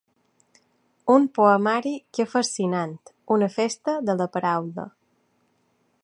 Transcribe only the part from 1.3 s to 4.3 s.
poemari que fascinant, una festa de la